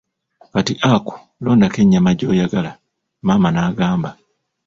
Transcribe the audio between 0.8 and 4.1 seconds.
Aku, londako ennyama gy'oyagala, maama n'agamba.